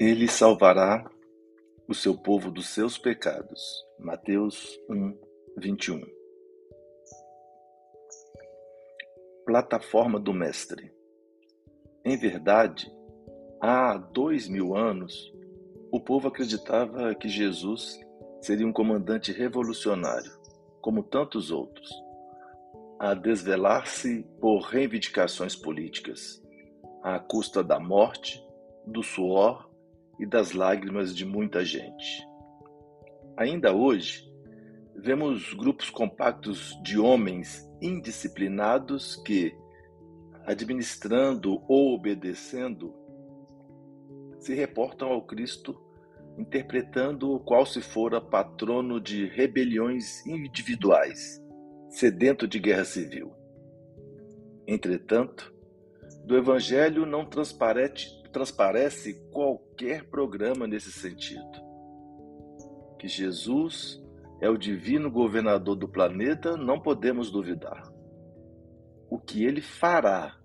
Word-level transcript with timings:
Ele 0.00 0.26
salvará 0.26 1.04
o 1.86 1.92
seu 1.92 2.16
povo 2.16 2.50
dos 2.50 2.70
seus 2.70 2.96
pecados. 2.96 3.60
Mateus 3.98 4.80
1, 4.88 5.14
21. 5.58 6.00
Plataforma 9.44 10.18
do 10.18 10.32
Mestre. 10.32 10.90
Em 12.02 12.16
verdade, 12.16 12.90
há 13.60 13.98
dois 13.98 14.48
mil 14.48 14.74
anos, 14.74 15.30
o 15.92 16.00
povo 16.00 16.28
acreditava 16.28 17.14
que 17.14 17.28
Jesus 17.28 18.00
seria 18.40 18.66
um 18.66 18.72
comandante 18.72 19.32
revolucionário, 19.32 20.32
como 20.80 21.02
tantos 21.02 21.50
outros, 21.50 21.90
a 22.98 23.12
desvelar-se 23.12 24.22
por 24.40 24.60
reivindicações 24.60 25.54
políticas, 25.54 26.42
à 27.02 27.18
custa 27.18 27.62
da 27.62 27.78
morte, 27.78 28.42
do 28.86 29.02
suor 29.02 29.68
e 30.20 30.26
das 30.26 30.52
lágrimas 30.52 31.16
de 31.16 31.24
muita 31.24 31.64
gente. 31.64 32.28
Ainda 33.36 33.74
hoje, 33.74 34.30
vemos 34.94 35.54
grupos 35.54 35.88
compactos 35.88 36.78
de 36.82 36.98
homens 36.98 37.66
indisciplinados 37.80 39.16
que, 39.24 39.56
administrando 40.44 41.62
ou 41.66 41.94
obedecendo, 41.94 42.94
se 44.38 44.54
reportam 44.54 45.08
ao 45.08 45.22
Cristo, 45.22 45.74
interpretando 46.36 47.32
o 47.32 47.40
qual 47.40 47.64
se 47.64 47.80
fora 47.80 48.20
patrono 48.20 49.00
de 49.00 49.24
rebeliões 49.24 50.24
individuais, 50.26 51.42
sedento 51.88 52.46
de 52.46 52.58
guerra 52.58 52.84
civil. 52.84 53.32
Entretanto, 54.66 55.52
do 56.26 56.36
Evangelho 56.36 57.06
não 57.06 57.24
transparece, 57.24 58.22
transparece 58.32 59.14
qualquer 59.80 60.04
programa 60.04 60.66
nesse 60.66 60.92
sentido. 60.92 61.58
Que 62.98 63.08
Jesus 63.08 63.98
é 64.38 64.48
o 64.50 64.58
divino 64.58 65.10
governador 65.10 65.74
do 65.74 65.88
planeta, 65.88 66.54
não 66.54 66.78
podemos 66.78 67.30
duvidar. 67.30 67.90
O 69.08 69.18
que 69.18 69.42
ele 69.42 69.62
fará 69.62 70.38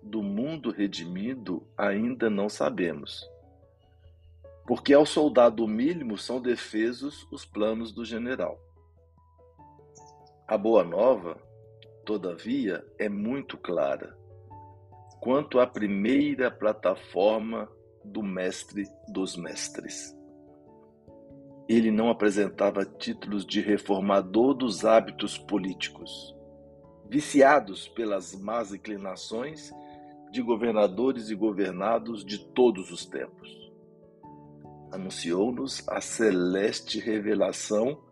do 0.00 0.22
mundo 0.22 0.70
redimido 0.70 1.66
ainda 1.76 2.30
não 2.30 2.48
sabemos. 2.48 3.28
Porque 4.68 4.94
ao 4.94 5.04
soldado 5.04 5.66
mínimo 5.66 6.16
são 6.16 6.40
defesos 6.40 7.26
os 7.32 7.44
planos 7.44 7.92
do 7.92 8.04
general. 8.04 8.56
A 10.46 10.56
boa 10.56 10.84
nova, 10.84 11.36
todavia, 12.06 12.84
é 13.00 13.08
muito 13.08 13.58
clara 13.58 14.16
quanto 15.20 15.58
à 15.58 15.66
primeira 15.66 16.52
plataforma 16.52 17.68
do 18.04 18.22
Mestre 18.22 18.88
dos 19.08 19.36
Mestres. 19.36 20.16
Ele 21.68 21.90
não 21.90 22.10
apresentava 22.10 22.84
títulos 22.84 23.46
de 23.46 23.60
reformador 23.60 24.54
dos 24.54 24.84
hábitos 24.84 25.38
políticos, 25.38 26.36
viciados 27.08 27.88
pelas 27.88 28.34
más 28.34 28.72
inclinações 28.74 29.72
de 30.32 30.42
governadores 30.42 31.30
e 31.30 31.34
governados 31.34 32.24
de 32.24 32.38
todos 32.38 32.90
os 32.90 33.04
tempos. 33.04 33.48
Anunciou-nos 34.92 35.88
a 35.88 36.00
celeste 36.00 36.98
revelação 36.98 38.02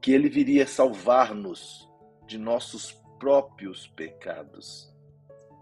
que 0.00 0.12
ele 0.12 0.28
viria 0.28 0.66
salvar-nos 0.66 1.88
de 2.26 2.38
nossos 2.38 2.92
próprios 3.18 3.88
pecados 3.88 4.90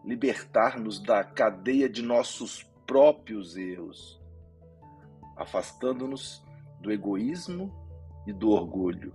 libertar-nos 0.08 0.98
da 1.00 1.22
cadeia 1.22 1.88
de 1.88 2.02
nossos 2.02 2.62
próprios 2.88 3.54
erros, 3.54 4.18
afastando-nos 5.36 6.42
do 6.80 6.90
egoísmo 6.90 7.70
e 8.26 8.32
do 8.32 8.48
orgulho 8.48 9.14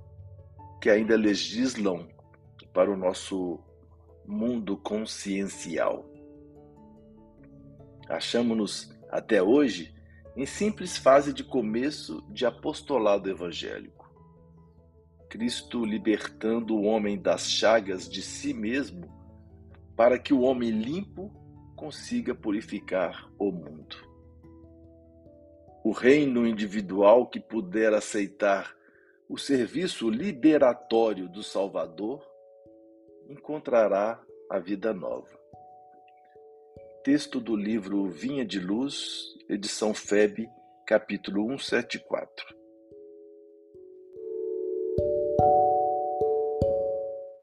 que 0.79 0.91
ainda 0.91 1.17
legislam 1.17 2.07
para 2.71 2.91
o 2.91 2.95
nosso 2.95 3.59
mundo 4.27 4.77
consciencial. 4.77 6.05
Achamos-nos 8.07 8.95
até 9.09 9.41
hoje 9.41 9.95
em 10.35 10.45
simples 10.45 10.95
fase 10.95 11.33
de 11.33 11.43
começo 11.43 12.21
de 12.29 12.45
apostolado 12.45 13.27
evangélico. 13.27 14.13
Cristo 15.29 15.83
libertando 15.83 16.75
o 16.75 16.83
homem 16.83 17.19
das 17.19 17.49
chagas 17.49 18.07
de 18.07 18.21
si 18.21 18.53
mesmo 18.53 19.11
para 19.95 20.19
que 20.19 20.31
o 20.31 20.41
homem 20.41 20.69
limpo 20.69 21.42
consiga 21.75 22.33
purificar 22.33 23.29
o 23.37 23.51
mundo. 23.51 23.95
O 25.83 25.91
reino 25.91 26.47
individual 26.47 27.27
que 27.27 27.39
puder 27.39 27.93
aceitar 27.93 28.75
o 29.27 29.37
serviço 29.37 30.09
liberatório 30.09 31.27
do 31.27 31.43
Salvador 31.43 32.25
encontrará 33.27 34.21
a 34.49 34.59
vida 34.59 34.93
nova. 34.93 35.39
Texto 37.03 37.39
do 37.39 37.55
livro 37.55 38.07
Vinha 38.07 38.45
de 38.45 38.59
Luz, 38.59 39.35
edição 39.49 39.93
FEB, 39.93 40.47
capítulo 40.87 41.47
174. 41.59 42.62